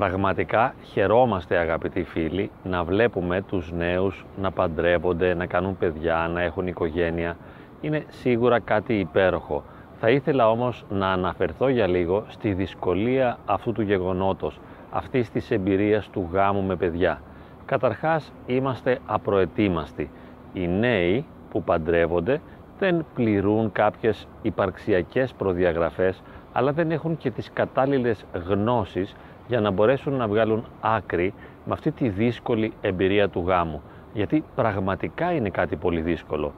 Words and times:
Πραγματικά 0.00 0.74
χαιρόμαστε 0.82 1.56
αγαπητοί 1.56 2.02
φίλοι 2.02 2.50
να 2.64 2.84
βλέπουμε 2.84 3.42
τους 3.42 3.72
νέους 3.72 4.24
να 4.40 4.50
παντρεύονται, 4.50 5.34
να 5.34 5.46
κάνουν 5.46 5.78
παιδιά, 5.78 6.30
να 6.32 6.42
έχουν 6.42 6.66
οικογένεια. 6.66 7.36
Είναι 7.80 8.04
σίγουρα 8.08 8.60
κάτι 8.60 8.98
υπέροχο. 8.98 9.64
Θα 10.00 10.10
ήθελα 10.10 10.50
όμως 10.50 10.84
να 10.90 11.12
αναφερθώ 11.12 11.68
για 11.68 11.86
λίγο 11.86 12.24
στη 12.28 12.52
δυσκολία 12.52 13.38
αυτού 13.46 13.72
του 13.72 13.82
γεγονότος, 13.82 14.60
αυτής 14.90 15.30
της 15.30 15.50
εμπειρίας 15.50 16.08
του 16.08 16.28
γάμου 16.32 16.62
με 16.62 16.76
παιδιά. 16.76 17.22
Καταρχάς 17.64 18.32
είμαστε 18.46 18.98
απροετοίμαστοι. 19.06 20.10
Οι 20.52 20.68
νέοι 20.68 21.24
που 21.50 21.62
παντρεύονται 21.62 22.40
δεν 22.78 23.04
πληρούν 23.14 23.72
κάποιες 23.72 24.28
υπαρξιακές 24.42 25.32
προδιαγραφές 25.32 26.22
αλλά 26.52 26.72
δεν 26.72 26.90
έχουν 26.90 27.16
και 27.16 27.30
τις 27.30 27.50
κατάλληλες 27.52 28.24
γνώσεις 28.46 29.14
για 29.50 29.60
να 29.60 29.70
μπορέσουν 29.70 30.12
να 30.14 30.28
βγάλουν 30.28 30.64
άκρη 30.80 31.34
με 31.64 31.72
αυτή 31.72 31.90
τη 31.90 32.08
δύσκολη 32.08 32.72
εμπειρία 32.80 33.28
του 33.28 33.44
γάμου. 33.46 33.82
Γιατί 34.12 34.44
πραγματικά 34.54 35.32
είναι 35.32 35.50
κάτι 35.50 35.76
πολύ 35.76 36.00
δύσκολο. 36.00 36.52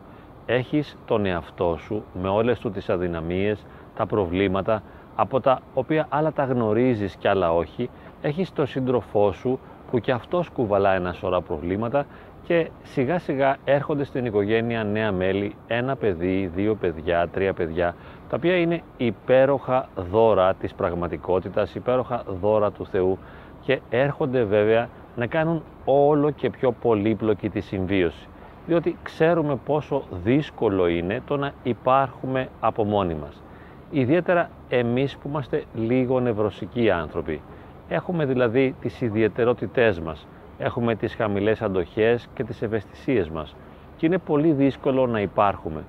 Έχεις 0.46 0.96
τον 1.04 1.26
εαυτό 1.26 1.76
σου 1.80 2.04
με 2.22 2.28
όλες 2.28 2.58
του 2.58 2.70
τις 2.70 2.88
αδυναμίες, 2.90 3.66
τα 3.96 4.06
προβλήματα, 4.06 4.82
από 5.16 5.40
τα 5.40 5.60
οποία 5.74 6.06
άλλα 6.08 6.32
τα 6.32 6.44
γνωρίζεις 6.44 7.16
και 7.16 7.28
άλλα 7.28 7.52
όχι. 7.52 7.90
Έχεις 8.22 8.52
τον 8.52 8.66
σύντροφό 8.66 9.32
σου 9.32 9.58
που 9.90 9.98
και 9.98 10.12
αυτός 10.12 10.48
κουβαλά 10.48 10.94
ένα 10.94 11.12
σωρά 11.12 11.40
προβλήματα 11.40 12.06
και 12.44 12.70
σιγά 12.82 13.18
σιγά 13.18 13.56
έρχονται 13.64 14.04
στην 14.04 14.24
οικογένεια 14.24 14.84
νέα 14.84 15.12
μέλη, 15.12 15.54
ένα 15.66 15.96
παιδί, 15.96 16.50
δύο 16.54 16.74
παιδιά, 16.74 17.28
τρία 17.28 17.52
παιδιά, 17.52 17.94
τα 18.28 18.36
οποία 18.36 18.56
είναι 18.56 18.82
υπέροχα 18.96 19.88
δώρα 20.10 20.54
της 20.54 20.74
πραγματικότητας, 20.74 21.74
υπέροχα 21.74 22.24
δώρα 22.40 22.70
του 22.70 22.86
Θεού 22.86 23.18
και 23.60 23.80
έρχονται 23.90 24.42
βέβαια 24.44 24.88
να 25.16 25.26
κάνουν 25.26 25.62
όλο 25.84 26.30
και 26.30 26.50
πιο 26.50 26.72
πολύπλοκη 26.72 27.48
τη 27.48 27.60
συμβίωση. 27.60 28.26
Διότι 28.66 28.96
ξέρουμε 29.02 29.56
πόσο 29.56 30.02
δύσκολο 30.24 30.86
είναι 30.88 31.22
το 31.26 31.36
να 31.36 31.52
υπάρχουμε 31.62 32.48
από 32.60 32.84
μόνοι 32.84 33.14
μας. 33.14 33.42
Ιδιαίτερα 33.90 34.50
εμείς 34.68 35.16
που 35.16 35.28
είμαστε 35.28 35.64
λίγο 35.74 36.20
νευρωσικοί 36.20 36.90
άνθρωποι. 36.90 37.40
Έχουμε 37.88 38.24
δηλαδή 38.24 38.74
τις 38.80 39.00
ιδιαιτερότητές 39.00 40.00
μας 40.00 40.26
έχουμε 40.58 40.94
τις 40.94 41.14
χαμηλές 41.14 41.62
αντοχές 41.62 42.28
και 42.34 42.44
τις 42.44 42.62
ευαισθησίες 42.62 43.28
μας 43.28 43.56
και 43.96 44.06
είναι 44.06 44.18
πολύ 44.18 44.52
δύσκολο 44.52 45.06
να 45.06 45.20
υπάρχουμε. 45.20 45.84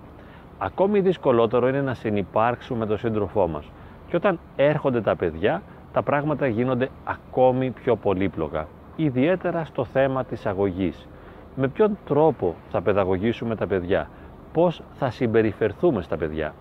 Ακόμη 0.58 1.00
δυσκολότερο 1.00 1.68
είναι 1.68 1.82
να 1.82 1.94
συνυπάρξουμε 1.94 2.80
με 2.80 2.86
τον 2.86 2.98
σύντροφό 2.98 3.48
μας 3.48 3.72
και 4.08 4.16
όταν 4.16 4.40
έρχονται 4.56 5.02
τα 5.02 5.16
παιδιά 5.16 5.62
τα 5.94 6.02
πράγματα 6.02 6.48
γίνονται 6.48 6.90
ακόμη 7.04 7.72
πιο 7.72 7.96
πολύπλοκα, 7.96 8.68
ιδιαίτερα 8.96 9.66
στο 9.66 9.86
θέμα 9.86 10.24
της 10.24 10.46
αγωγής. 10.46 11.08
Με 11.56 11.68
ποιον 11.68 11.98
τρόπο 12.06 12.56
θα 12.72 12.82
παιδαγωγήσουμε 12.82 13.56
τα 13.56 13.68
παιδιά, 13.68 14.10
πώς 14.54 14.82
θα 14.94 15.10
συμπεριφερθούμε 15.10 16.02
στα 16.02 16.18
παιδιά; 16.18 16.54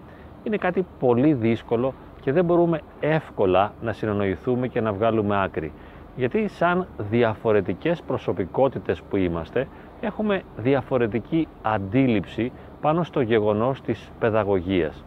Είναι 0.43 0.57
κάτι 0.57 0.87
πολύ 0.99 1.33
δύσκολο 1.33 1.95
και 2.21 2.33
δεν 2.33 2.45
μπορούμε 2.45 2.81
εύκολα 3.01 3.73
να 3.83 3.93
συνεννοηθούμε 3.93 4.69
και 4.69 4.81
να 4.81 4.93
βγάλουμε 4.93 5.43
άκρη 5.43 5.73
γιατί 6.17 6.49
σαν 6.49 6.87
διαφορετικές 7.11 8.03
προσωπικότητες 8.03 9.03
που 9.03 9.17
είμαστε 9.17 9.69
έχουμε 10.01 10.43
διαφορετική 10.57 11.49
αντίληψη 11.63 12.53
πάνω 12.81 13.03
στο 13.03 13.21
γεγονός 13.21 13.81
της 13.81 14.11
παιδαγωγίας. 14.19 15.05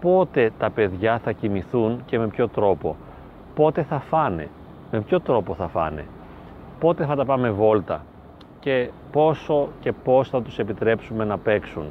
Πότε 0.00 0.52
τα 0.58 0.70
παιδιά 0.70 1.18
θα 1.18 1.32
κοιμηθούν 1.32 2.02
και 2.06 2.18
με 2.18 2.26
ποιο 2.28 2.48
τρόπο; 2.48 2.96
Πότε 3.54 3.82
θα 3.82 3.98
φάνε, 3.98 4.48
με 4.90 5.00
ποιο 5.00 5.20
τρόπο 5.20 5.54
θα 5.54 5.68
φάνε; 5.68 6.04
Πότε 6.80 7.04
θα 7.04 7.14
τα 7.16 7.24
πάμε 7.24 7.50
βόλτα; 7.50 8.04
Και 8.60 8.90
πόσο 9.12 9.68
και 9.80 9.92
πώς 9.92 10.28
θα 10.28 10.42
τους 10.42 10.58
επιτρέψουμε 10.58 11.24
να 11.24 11.38
παίξουν; 11.38 11.84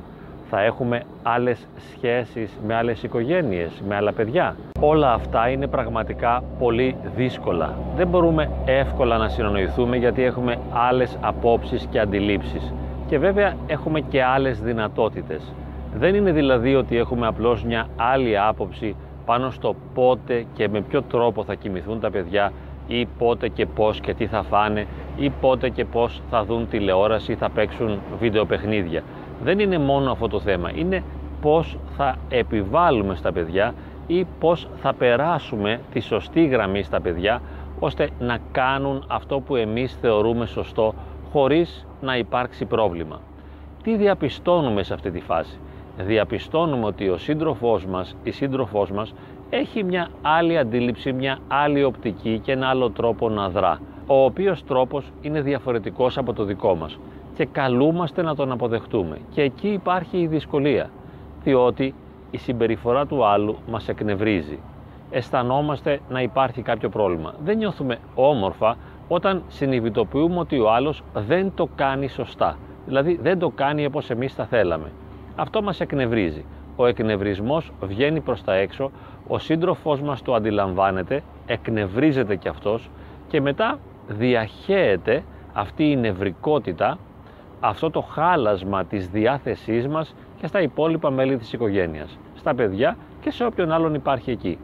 Θα 0.50 0.62
έχουμε 0.62 1.02
άλλες 1.24 1.68
σχέσεις 1.92 2.60
με 2.68 2.76
άλλες 2.76 3.04
οικογένειες, 3.04 3.82
με 3.88 3.96
άλλα 3.96 4.14
παιδιά. 4.14 4.56
Όλα 4.80 5.14
αυτά 5.14 5.50
είναι 5.50 5.68
πραγματικά 5.68 6.44
πολύ 6.60 6.96
δύσκολα. 7.16 7.74
Δεν 7.96 8.08
μπορούμε 8.08 8.50
εύκολα 8.66 9.18
να 9.18 9.30
συνονοιηθούμε 9.30 9.98
γιατί 9.98 10.24
έχουμε 10.24 10.58
άλλες 10.74 11.18
απόψεις 11.22 11.88
και 11.92 12.00
αντιλήψεις. 12.00 12.74
Και 13.08 13.18
βέβαια 13.18 13.54
έχουμε 13.68 14.00
και 14.00 14.24
άλλες 14.24 14.62
δυνατότητες. 14.62 15.54
Δεν 15.96 16.16
είναι 16.16 16.32
δηλαδή 16.32 16.76
ότι 16.76 16.98
έχουμε 16.98 17.28
απλώς 17.28 17.64
μια 17.64 17.88
άλλη 17.96 18.40
άποψη 18.40 18.96
πάνω 19.26 19.50
στο 19.50 19.76
πότε 19.94 20.46
και 20.54 20.70
με 20.70 20.82
ποιο 20.82 21.02
τρόπο 21.02 21.44
θα 21.44 21.56
κοιμηθούν 21.56 22.00
τα 22.00 22.12
παιδιά 22.12 22.52
ή 22.90 23.08
πότε 23.18 23.48
και 23.48 23.66
πώς 23.66 24.00
και 24.00 24.14
τι 24.14 24.28
θα 24.28 24.44
φάνε 24.44 24.88
ή 25.18 25.30
πότε 25.30 25.70
και 25.70 25.86
πώς 25.86 26.22
θα 26.30 26.46
δουν 26.46 26.68
τηλεόραση 26.70 27.32
ή 27.32 27.36
θα 27.36 27.50
παίξουν 27.50 28.00
βίντεο 28.20 28.46
παιχνίδια 28.46 29.04
δεν 29.44 29.60
είναι 29.60 29.78
μόνο 29.78 30.12
αυτό 30.12 30.28
το 30.28 30.40
θέμα, 30.40 30.72
είναι 30.76 31.04
πώς 31.42 31.78
θα 31.98 32.16
επιβάλλουμε 32.30 33.16
στα 33.16 33.32
παιδιά 33.32 33.74
ή 34.08 34.26
πώς 34.40 34.68
θα 34.82 34.94
περάσουμε 34.94 35.82
τη 35.92 36.00
σωστή 36.00 36.46
γραμμή 36.46 36.84
στα 36.84 37.02
παιδιά 37.02 37.42
ώστε 37.80 38.10
να 38.20 38.38
κάνουν 38.52 39.04
αυτό 39.08 39.40
που 39.40 39.56
εμείς 39.56 39.98
θεωρούμε 40.02 40.46
σωστό 40.46 40.94
χωρίς 41.32 41.88
να 42.02 42.18
υπάρξει 42.18 42.66
πρόβλημα. 42.66 43.22
Τι 43.84 43.96
διαπιστώνουμε 43.96 44.84
σε 44.84 44.94
αυτή 44.94 45.12
τη 45.12 45.20
φάση; 45.20 45.60
Διαπιστώνουμε 45.98 46.86
ότι 46.86 47.10
ο 47.10 47.18
σύντροφός 47.18 47.86
μας, 47.86 48.16
η 48.24 48.32
σύντροφός 48.32 48.92
μας 48.92 49.14
έχει 49.50 49.84
μια 49.84 50.08
άλλη 50.22 50.58
αντίληψη, 50.58 51.14
μια 51.14 51.38
άλλη 51.48 51.84
οπτική 51.84 52.40
και 52.40 52.52
ένα 52.52 52.68
άλλο 52.68 52.90
τρόπο 52.90 53.30
να 53.30 53.50
δρά, 53.50 53.80
ο 54.08 54.24
οποίος 54.24 54.64
τρόπος 54.64 55.12
είναι 55.22 55.42
διαφορετικός 55.42 56.18
από 56.18 56.34
το 56.34 56.44
δικό 56.44 56.76
μας 56.76 57.00
και 57.36 57.46
καλούμαστε 57.46 58.22
να 58.22 58.36
τον 58.36 58.52
αποδεχτούμε. 58.52 59.18
Και 59.34 59.42
εκεί 59.42 59.68
υπάρχει 59.68 60.18
η 60.18 60.28
δυσκολία, 60.28 60.90
διότι 61.44 61.94
η 62.32 62.38
συμπεριφορά 62.38 63.06
του 63.06 63.26
άλλου 63.26 63.58
μας 63.70 63.88
εκνευρίζει. 63.90 64.60
Αισθανόμαστε 65.12 66.00
να 66.10 66.22
υπάρχει 66.22 66.62
κάποιο 66.62 66.90
πρόβλημα. 66.90 67.34
Δεν 67.44 67.58
νιώθουμε 67.58 67.98
όμορφα 68.16 68.78
όταν 69.08 69.44
συνειδητοποιούμε 69.48 70.40
ότι 70.40 70.60
ο 70.60 70.72
άλλος 70.72 71.04
δεν 71.14 71.52
το 71.56 71.70
κάνει 71.76 72.08
σωστά. 72.08 72.58
Δηλαδή 72.86 73.20
δεν 73.22 73.40
το 73.40 73.50
κάνει 73.50 73.86
όπως 73.86 74.10
εμείς 74.10 74.34
θα 74.34 74.46
θέλαμε. 74.46 74.92
Αυτό 75.36 75.62
μας 75.62 75.80
εκνευρίζει. 75.80 76.46
Ο 76.82 76.86
εκνευρισμός 76.86 77.72
βγαίνει 77.82 78.20
προς 78.20 78.44
τα 78.44 78.54
έξω, 78.54 78.92
ο 79.28 79.40
σύντροφός 79.40 80.02
μας 80.02 80.22
το 80.22 80.34
αντιλαμβάνεται, 80.34 81.24
εκνευρίζεται 81.46 82.36
κι 82.36 82.48
αυτός 82.48 82.90
και 83.28 83.42
μετά 83.42 83.80
διαχέεται 84.08 85.24
αυτή 85.54 85.92
η 85.92 85.96
νευρικότητα 85.96 86.98
αυτό 87.60 87.90
το 87.90 88.02
χάλασμα 88.02 88.86
της 88.86 89.10
διάθεσής 89.10 89.88
μας 89.88 90.16
και 90.40 90.48
στα 90.48 90.62
υπόλοιπα 90.62 91.10
μέλη 91.10 91.38
της 91.38 91.54
οικογένειας, 91.54 92.18
στα 92.36 92.56
παιδιά 92.56 92.98
και 93.22 93.32
σε 93.32 93.46
όποιον 93.46 93.72
άλλον 93.72 93.94
υπάρχει 93.94 94.32
εκεί. 94.32 94.58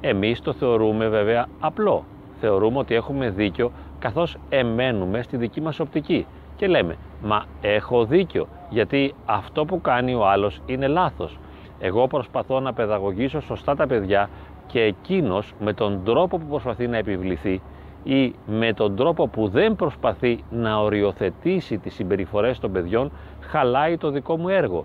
Εμείς 0.00 0.40
το 0.40 0.52
θεωρούμε 0.52 1.08
βέβαια 1.08 1.46
απλό. 1.60 2.04
Θεωρούμε 2.40 2.78
ότι 2.78 2.94
έχουμε 2.94 3.30
δίκιο 3.30 3.72
καθώς 3.98 4.36
εμένουμε 4.48 5.22
στη 5.22 5.36
δική 5.36 5.60
μας 5.60 5.80
οπτική 5.80 6.26
και 6.56 6.66
λέμε 6.66 6.96
«Μα 7.22 7.44
έχω 7.60 8.04
δίκιο 8.04 8.48
γιατί 8.70 9.14
αυτό 9.26 9.64
που 9.64 9.80
κάνει 9.80 10.14
ο 10.14 10.26
άλλος 10.28 10.60
είναι 10.66 10.86
λάθος. 10.86 11.38
Εγώ 11.78 12.06
προσπαθώ 12.06 12.60
να 12.60 12.72
παιδαγωγήσω 12.72 13.40
σωστά 13.40 13.76
τα 13.76 13.86
παιδιά 13.86 14.30
και 14.66 14.80
εκείνος 14.80 15.54
με 15.60 15.72
τον 15.72 16.00
τρόπο 16.04 16.38
που 16.38 16.46
προσπαθεί 16.46 16.86
να 16.86 16.96
επιβληθεί 16.96 17.60
ή 18.04 18.34
με 18.46 18.72
τον 18.72 18.96
τρόπο 18.96 19.28
που 19.28 19.48
δεν 19.48 19.76
προσπαθεί 19.76 20.44
να 20.50 20.78
οριοθετήσει 20.78 21.78
τις 21.78 21.94
συμπεριφορές 21.94 22.58
των 22.58 22.72
παιδιών 22.72 23.10
χαλάει 23.40 23.96
το 23.96 24.10
δικό 24.10 24.36
μου 24.36 24.48
έργο. 24.48 24.84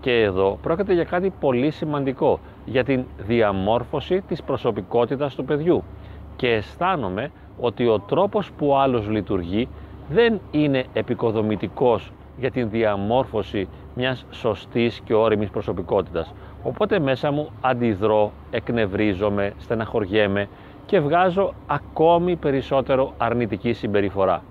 Και 0.00 0.22
εδώ 0.22 0.58
πρόκειται 0.62 0.92
για 0.92 1.04
κάτι 1.04 1.32
πολύ 1.40 1.70
σημαντικό, 1.70 2.38
για 2.64 2.84
την 2.84 3.04
διαμόρφωση 3.18 4.20
της 4.28 4.42
προσωπικότητας 4.42 5.34
του 5.34 5.44
παιδιού. 5.44 5.82
Και 6.36 6.48
αισθάνομαι 6.48 7.30
ότι 7.60 7.86
ο 7.86 7.98
τρόπος 8.00 8.52
που 8.52 8.66
ο 8.66 8.78
άλλος 8.78 9.08
λειτουργεί 9.08 9.68
δεν 10.08 10.40
είναι 10.50 10.84
επικοδομητικός 10.92 12.12
για 12.38 12.50
την 12.50 12.70
διαμόρφωση 12.70 13.68
μιας 13.98 14.24
σωστής 14.30 15.00
και 15.04 15.14
όριμης 15.14 15.50
προσωπικότητας. 15.50 16.34
Οπότε 16.62 16.98
μέσα 16.98 17.30
μου 17.30 17.50
αντιδρώ, 17.60 18.32
εκνευρίζομαι, 18.50 19.52
στεναχωριέμαι 19.58 20.48
και 20.86 21.00
βγάζω 21.00 21.54
ακόμη 21.66 22.36
περισσότερο 22.36 23.12
αρνητική 23.18 23.72
συμπεριφορά. 23.72 24.42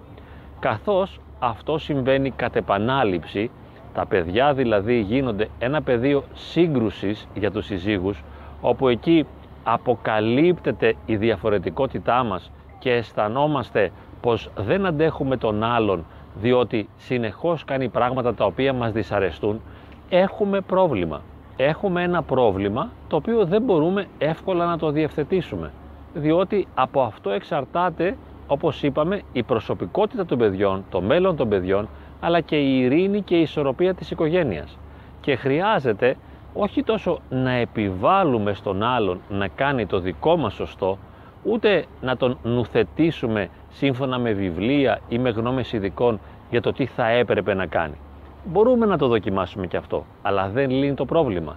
Καθώς 0.59 1.19
αυτό 1.39 1.77
συμβαίνει 1.77 2.31
κατ' 2.31 2.55
επανάληψη, 2.55 3.49
τα 3.94 4.05
παιδιά 4.05 4.53
δηλαδή 4.53 4.99
γίνονται 4.99 5.47
ένα 5.59 5.81
πεδίο 5.81 6.23
σύγκρουσης 6.33 7.27
για 7.33 7.51
τους 7.51 7.65
συζύγους, 7.65 8.23
όπου 8.61 8.88
εκεί 8.88 9.25
αποκαλύπτεται 9.63 10.95
η 11.05 11.15
διαφορετικότητά 11.15 12.23
μας 12.23 12.51
και 12.79 12.91
αισθανόμαστε 12.91 13.91
πως 14.21 14.49
δεν 14.57 14.85
αντέχουμε 14.85 15.38
τον 15.38 15.63
άλλον 15.63 16.05
διότι 16.41 16.89
συνεχώς 16.97 17.65
κάνει 17.65 17.89
πράγματα 17.89 18.33
τα 18.33 18.45
οποία 18.45 18.73
μας 18.73 18.91
δυσαρεστούν, 18.91 19.61
έχουμε 20.09 20.61
πρόβλημα. 20.61 21.21
Έχουμε 21.55 22.03
ένα 22.03 22.21
πρόβλημα 22.21 22.89
το 23.07 23.15
οποίο 23.15 23.45
δεν 23.45 23.61
μπορούμε 23.61 24.07
εύκολα 24.17 24.65
να 24.65 24.77
το 24.77 24.91
διευθετήσουμε 24.91 25.71
διότι 26.17 26.67
από 26.73 27.01
αυτό 27.01 27.29
εξαρτάται, 27.29 28.17
όπως 28.47 28.83
είπαμε, 28.83 29.21
η 29.31 29.43
προσωπικότητα 29.43 30.25
των 30.25 30.37
παιδιών, 30.37 30.85
το 30.89 31.01
μέλλον 31.01 31.35
των 31.35 31.49
παιδιών, 31.49 31.89
αλλά 32.19 32.41
και 32.41 32.55
η 32.55 32.79
ειρήνη 32.79 33.21
και 33.21 33.35
η 33.35 33.41
ισορροπία 33.41 33.93
της 33.93 34.11
οικογένειας. 34.11 34.77
Και 35.21 35.35
χρειάζεται 35.35 36.17
όχι 36.53 36.83
τόσο 36.83 37.19
να 37.29 37.51
επιβάλλουμε 37.51 38.53
στον 38.53 38.83
άλλον 38.83 39.19
να 39.29 39.47
κάνει 39.47 39.85
το 39.85 39.99
δικό 39.99 40.37
μας 40.37 40.53
σωστό, 40.53 40.97
ούτε 41.43 41.85
να 42.01 42.17
τον 42.17 42.37
νουθετήσουμε 42.43 43.49
σύμφωνα 43.69 44.19
με 44.19 44.31
βιβλία 44.31 44.99
ή 45.07 45.19
με 45.19 45.29
γνώμες 45.29 45.73
ειδικών 45.73 46.19
για 46.49 46.61
το 46.61 46.73
τι 46.73 46.85
θα 46.85 47.07
έπρεπε 47.07 47.53
να 47.53 47.65
κάνει. 47.65 47.97
Μπορούμε 48.45 48.85
να 48.85 48.97
το 48.97 49.07
δοκιμάσουμε 49.07 49.67
και 49.67 49.77
αυτό, 49.77 50.05
αλλά 50.21 50.49
δεν 50.49 50.69
λύνει 50.69 50.93
το 50.93 51.05
πρόβλημα. 51.05 51.55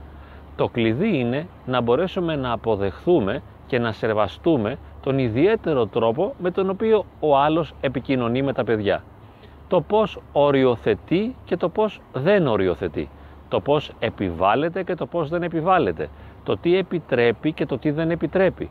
Το 0.56 0.68
κλειδί 0.68 1.18
είναι 1.18 1.46
να 1.66 1.80
μπορέσουμε 1.80 2.36
να 2.36 2.52
αποδεχθούμε 2.52 3.42
και 3.66 3.78
να 3.78 3.92
σεβαστούμε 3.92 4.78
τον 5.02 5.18
ιδιαίτερο 5.18 5.86
τρόπο 5.86 6.34
με 6.38 6.50
τον 6.50 6.70
οποίο 6.70 7.04
ο 7.20 7.38
άλλος 7.38 7.74
επικοινωνεί 7.80 8.42
με 8.42 8.52
τα 8.52 8.64
παιδιά. 8.64 9.02
Το 9.68 9.80
πώς 9.80 10.20
οριοθετεί 10.32 11.34
και 11.44 11.56
το 11.56 11.68
πώς 11.68 12.00
δεν 12.12 12.46
οριοθετεί. 12.46 13.08
Το 13.48 13.60
πώς 13.60 13.92
επιβάλλεται 13.98 14.82
και 14.82 14.94
το 14.94 15.06
πώς 15.06 15.28
δεν 15.28 15.42
επιβάλλεται. 15.42 16.08
Το 16.44 16.56
τι 16.56 16.76
επιτρέπει 16.76 17.52
και 17.52 17.66
το 17.66 17.78
τι 17.78 17.90
δεν 17.90 18.10
επιτρέπει. 18.10 18.70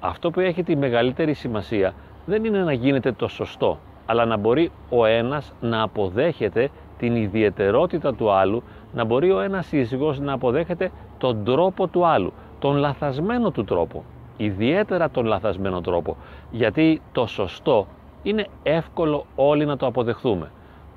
Αυτό 0.00 0.30
που 0.30 0.40
έχει 0.40 0.62
τη 0.62 0.76
μεγαλύτερη 0.76 1.34
σημασία 1.34 1.94
δεν 2.28 2.44
είναι 2.44 2.64
να 2.64 2.72
γίνεται 2.72 3.12
το 3.12 3.28
σωστό, 3.28 3.78
αλλά 4.06 4.24
να 4.24 4.36
μπορεί 4.36 4.70
ο 4.90 5.04
ένας 5.04 5.52
να 5.60 5.82
αποδέχεται 5.82 6.70
την 6.98 7.16
ιδιαιτερότητα 7.16 8.14
του 8.14 8.30
άλλου, 8.30 8.62
να 8.94 9.04
μπορεί 9.04 9.30
ο 9.30 9.40
ένας 9.40 9.66
σύζυγος 9.66 10.20
να 10.20 10.32
αποδέχεται 10.32 10.90
τον 11.18 11.44
τρόπο 11.44 11.86
του 11.86 12.06
άλλου, 12.06 12.32
τον 12.58 12.76
λαθασμένο 12.76 13.50
του 13.50 13.64
τρόπο, 13.64 14.04
ιδιαίτερα 14.36 15.10
τον 15.10 15.24
λαθασμένο 15.24 15.80
τρόπο, 15.80 16.16
γιατί 16.50 17.02
το 17.12 17.26
σωστό 17.26 17.86
είναι 18.22 18.46
εύκολο 18.62 19.26
όλοι 19.34 19.64
να 19.64 19.76
το 19.76 19.86
αποδεχθούμε. 19.86 20.50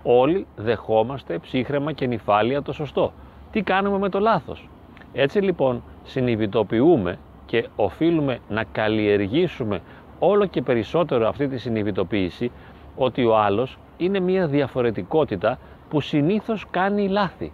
Όλοι 0.03 0.45
δεχόμαστε 0.55 1.37
ψύχρεμα 1.37 1.91
και 1.91 2.07
νυφάλια 2.07 2.61
το 2.61 2.73
σωστό. 2.73 3.13
Τι 3.51 3.61
κάνουμε 3.61 3.97
με 3.97 4.09
το 4.09 4.19
λάθος; 4.19 4.69
Έτσι 5.13 5.39
λοιπόν 5.39 5.83
συνειδητοποιούμε 6.03 7.19
και 7.45 7.67
οφείλουμε 7.75 8.39
να 8.49 8.63
καλλιεργήσουμε 8.63 9.81
όλο 10.23 10.45
και 10.45 10.61
περισσότερο 10.61 11.27
αυτή 11.27 11.47
τη 11.47 11.57
συνειδητοποίηση 11.57 12.51
ότι 12.95 13.25
ο 13.25 13.37
άλλος 13.37 13.77
είναι 13.97 14.19
μια 14.19 14.47
διαφορετικότητα 14.47 15.59
που 15.89 16.01
συνήθως 16.01 16.65
κάνει 16.71 17.07
λάθη 17.07 17.51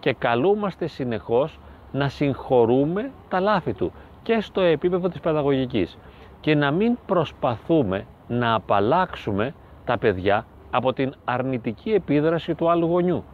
και 0.00 0.12
καλούμαστε 0.12 0.86
συνεχώς 0.86 1.58
να 1.92 2.08
συγχωρούμε 2.08 3.10
τα 3.28 3.40
λάθη 3.40 3.72
του 3.72 3.92
και 4.22 4.40
στο 4.40 4.60
επίπεδο 4.60 5.08
της 5.08 5.20
παιδαγωγικής 5.20 5.98
και 6.40 6.54
να 6.54 6.70
μην 6.70 6.98
προσπαθούμε 7.06 8.06
να 8.28 8.54
απαλλάξουμε 8.54 9.54
τα 9.84 9.98
παιδιά 9.98 10.46
από 10.70 10.92
την 10.92 11.14
αρνητική 11.24 11.90
επίδραση 11.90 12.54
του 12.54 12.70
άλλου 12.70 12.86
γονιού. 12.86 13.24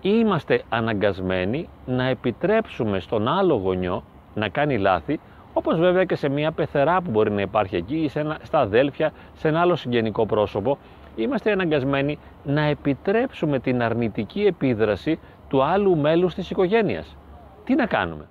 Είμαστε 0.00 0.62
αναγκασμένοι 0.68 1.68
να 1.86 2.04
επιτρέψουμε 2.04 3.00
στον 3.00 3.28
άλλο 3.28 3.54
γονιό 3.54 4.02
να 4.34 4.48
κάνει 4.48 4.78
λάθη, 4.78 5.20
όπως 5.52 5.78
βέβαια 5.78 6.04
και 6.04 6.16
σε 6.16 6.28
μια 6.28 6.52
πεθερά 6.52 7.02
που 7.02 7.10
μπορεί 7.10 7.30
να 7.30 7.40
υπάρχει 7.40 7.76
εκεί 7.76 7.96
ή 7.96 8.08
σε 8.08 8.20
ένα, 8.20 8.38
στα 8.42 8.58
αδέλφια, 8.58 9.12
σε 9.34 9.48
ένα 9.48 9.60
άλλο 9.60 9.76
συγγενικό 9.76 10.26
πρόσωπο, 10.26 10.78
είμαστε 11.16 11.52
αναγκασμένοι 11.52 12.18
να 12.44 12.60
επιτρέψουμε 12.62 13.58
την 13.58 13.82
αρνητική 13.82 14.40
επίδραση 14.40 15.18
του 15.48 15.62
άλλου 15.62 15.96
μέλους 15.96 16.34
της 16.34 16.50
οικογένειας. 16.50 17.16
Τι 17.64 17.74
να 17.74 17.86
κάνουμε, 17.86 18.28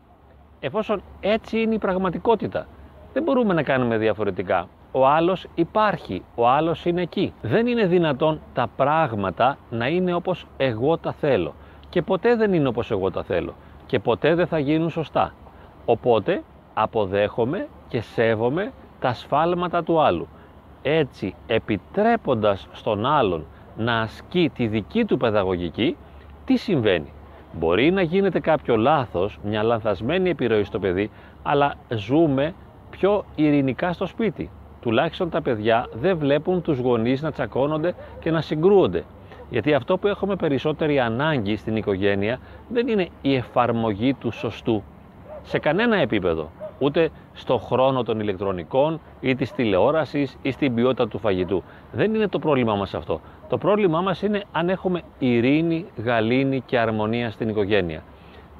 εφόσον 0.60 1.02
έτσι 1.20 1.62
είναι 1.62 1.76
η 1.76 1.78
πραγματικότητα. 1.78 2.68
Δεν 3.14 3.24
μπορούμε 3.24 3.54
να 3.54 3.64
κάνουμε 3.64 3.98
διαφορετικά. 3.98 4.68
Ο 4.92 5.08
άλλος 5.08 5.48
υπάρχει, 5.56 6.24
ο 6.36 6.48
άλλος 6.48 6.86
είναι 6.86 7.02
εκεί. 7.02 7.34
Δεν 7.42 7.68
είναι 7.68 7.86
δυνατόν 7.86 8.42
τα 8.54 8.68
πράγματα 8.76 9.58
να 9.70 9.88
είναι 9.88 10.14
όπως 10.14 10.48
εγώ 10.58 10.98
τα 10.98 11.12
θέλω. 11.12 11.54
Και 11.90 12.02
ποτέ 12.02 12.36
δεν 12.36 12.54
είναι 12.54 12.68
όπως 12.68 12.92
εγώ 12.92 13.12
τα 13.12 13.24
θέλω. 13.24 13.54
Και 13.86 14.00
ποτέ 14.00 14.36
δεν 14.36 14.48
θα 14.48 14.60
γίνουν 14.60 14.90
σωστά. 14.90 15.34
Οπότε 15.86 16.44
αποδέχομαι 16.74 17.68
και 17.88 18.02
σέβομαι 18.02 18.72
τα 19.00 19.14
σφάλματα 19.14 19.84
του 19.84 20.02
άλλου. 20.02 20.28
Έτσι 20.82 21.36
επιτρέποντας 21.48 22.68
στον 22.72 23.06
άλλον 23.06 23.46
να 23.78 24.00
ασκεί 24.00 24.52
τη 24.56 24.68
δική 24.68 25.06
του 25.06 25.18
παιδαγωγική, 25.18 25.98
τι 26.46 26.58
συμβαίνει; 26.58 27.14
Μπορεί 27.54 27.92
να 27.92 28.02
γίνεται 28.02 28.40
κάποιο 28.40 28.78
λάθος, 28.78 29.40
μια 29.44 29.64
λανθασμένη 29.64 30.30
επιρροή 30.30 30.64
στο 30.64 30.80
παιδί, 30.80 31.10
αλλά 31.44 31.74
ζούμε 31.90 32.54
πιο 32.90 33.26
ειρηνικά 33.36 33.94
στο 33.94 34.06
σπίτι. 34.06 34.50
Τουλάχιστον 34.82 35.30
τα 35.30 35.42
παιδιά 35.42 35.88
δεν 35.94 36.18
βλέπουν 36.18 36.62
τους 36.62 36.80
γονείς 36.80 37.22
να 37.22 37.32
τσακώνονται 37.32 37.94
και 38.20 38.32
να 38.32 38.42
συγκρούονται. 38.42 39.04
Γιατί 39.50 39.74
αυτό 39.74 39.98
που 39.98 40.08
έχουμε 40.08 40.36
περισσότερη 40.36 41.00
ανάγκη 41.00 41.56
στην 41.56 41.76
οικογένεια 41.76 42.40
δεν 42.70 42.88
είναι 42.88 43.08
η 43.22 43.36
εφαρμογή 43.36 44.14
του 44.14 44.32
σωστού 44.32 44.84
σε 45.44 45.60
κανένα 45.60 45.96
επίπεδο. 45.98 46.52
Ούτε 46.82 47.10
στο 47.34 47.58
χρόνο 47.58 48.04
των 48.04 48.20
ηλεκτρονικών 48.20 49.00
ή 49.20 49.36
της 49.36 49.52
τηλεόρασης 49.52 50.38
ή 50.42 50.52
στην 50.52 50.76
ποιότητα 50.76 51.08
του 51.08 51.20
φαγητού. 51.20 51.64
Δεν 51.92 52.14
είναι 52.14 52.28
το 52.28 52.40
πρόβλημά 52.40 52.76
μας 52.76 52.94
αυτό. 52.94 53.22
Το 53.50 53.58
πρόβλημά 53.58 54.02
μας 54.02 54.22
είναι 54.22 54.44
αν 54.52 54.70
έχουμε 54.70 55.02
ειρήνη, 55.20 55.86
γαλήνη 56.04 56.62
και 56.66 56.80
αρμονία 56.80 57.32
στην 57.32 57.50
οικογένεια. 57.50 58.04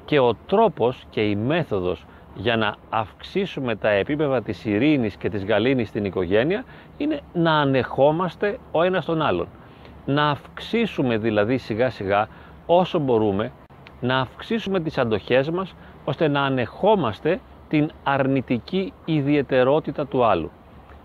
Και 0.04 0.18
ο 0.18 0.34
τρόπος 0.46 1.04
και 1.10 1.20
η 1.20 1.36
μέθοδος 1.36 2.04
για 2.34 2.56
να 2.56 2.74
αυξήσουμε 2.90 3.76
τα 3.76 3.88
επίπεδα 3.88 4.42
της 4.42 4.64
ειρήνης 4.64 5.16
και 5.16 5.28
της 5.28 5.44
γαλήνης 5.44 5.88
στην 5.88 6.04
οικογένεια 6.04 6.64
είναι 6.96 7.20
να 7.32 7.52
ανεχόμαστε 7.52 8.58
ο 8.72 8.82
ένας 8.82 9.04
τον 9.04 9.22
άλλον. 9.22 9.48
Να 10.06 10.30
αυξήσουμε 10.30 11.18
δηλαδή 11.18 11.58
σιγά 11.58 11.90
σιγά 11.90 12.28
όσο 12.66 12.98
μπορούμε, 12.98 13.52
να 14.00 14.18
αυξήσουμε 14.18 14.80
τις 14.80 14.98
αντοχές 14.98 15.50
μας 15.50 15.74
ώστε 16.04 16.28
να 16.28 16.42
ανεχόμαστε 16.42 17.40
την 17.72 17.90
αρνητική 18.02 18.92
ιδιαιτερότητα 19.04 20.06
του 20.06 20.24
άλλου. 20.24 20.50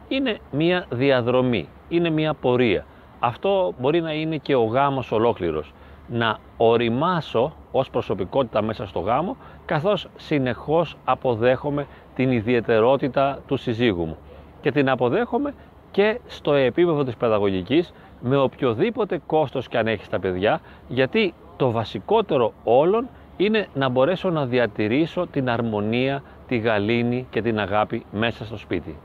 Είναι 0.08 0.38
μία 0.52 0.86
διαδρομή, 0.90 1.70
είναι 1.90 2.10
μία 2.10 2.34
πορεία. 2.34 2.86
Αυτό 3.20 3.74
μπορεί 3.80 4.02
να 4.02 4.14
είναι 4.14 4.38
και 4.38 4.56
ο 4.56 4.64
γάμος 4.64 5.12
ολόκληρος. 5.12 5.74
Να 6.08 6.38
οριμάσω 6.58 7.54
ως 7.72 7.90
προσωπικότητα 7.90 8.62
μέσα 8.62 8.88
στο 8.88 9.00
γάμο, 9.00 9.38
καθώς 9.66 10.08
συνεχώς 10.16 10.98
αποδέχομαι 11.06 11.88
την 12.16 12.32
ιδιαιτερότητα 12.32 13.40
του 13.48 13.58
συζύγου 13.58 14.06
μου. 14.06 14.18
Και 14.62 14.72
την 14.72 14.90
αποδέχομαι 14.90 15.54
και 15.92 16.20
στο 16.26 16.54
επίπεδο 16.54 17.04
της 17.04 17.16
παιδαγωγικής, 17.16 17.94
με 18.22 18.38
οποιοδήποτε 18.38 19.22
κόστος 19.26 19.68
και 19.68 19.78
αν 19.78 19.88
έχει 19.88 20.10
τα 20.10 20.20
παιδιά, 20.20 20.62
γιατί 20.88 21.34
το 21.58 21.72
βασικότερο 21.72 22.54
όλων 22.64 23.08
είναι 23.38 23.68
να 23.74 23.90
μπορέσω 23.90 24.30
να 24.30 24.46
διατηρήσω 24.46 25.28
την 25.32 25.50
αρμονία, 25.50 26.24
τη 26.48 26.58
γαλήνη 26.58 27.28
και 27.30 27.42
την 27.42 27.60
αγάπη 27.60 28.06
μέσα 28.12 28.46
στο 28.46 28.58
σπίτι. 28.58 28.96